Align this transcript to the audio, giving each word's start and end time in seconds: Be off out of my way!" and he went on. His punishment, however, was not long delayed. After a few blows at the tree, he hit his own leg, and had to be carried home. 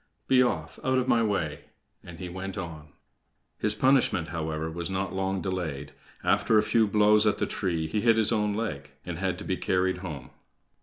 Be 0.27 0.41
off 0.41 0.79
out 0.83 0.97
of 0.97 1.07
my 1.07 1.21
way!" 1.21 1.65
and 2.03 2.17
he 2.17 2.27
went 2.27 2.57
on. 2.57 2.87
His 3.59 3.75
punishment, 3.75 4.29
however, 4.29 4.71
was 4.71 4.89
not 4.89 5.13
long 5.13 5.43
delayed. 5.43 5.91
After 6.23 6.57
a 6.57 6.63
few 6.63 6.87
blows 6.87 7.27
at 7.27 7.37
the 7.37 7.45
tree, 7.45 7.85
he 7.85 8.01
hit 8.01 8.17
his 8.17 8.31
own 8.31 8.55
leg, 8.55 8.89
and 9.05 9.19
had 9.19 9.37
to 9.37 9.43
be 9.45 9.57
carried 9.57 9.97
home. 9.99 10.31